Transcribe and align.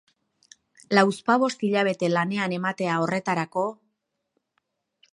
Lauzpabost 0.97 1.67
hilabete 1.69 2.11
lanean 2.15 2.57
ematea 2.59 2.99
horretarako... 3.05 3.71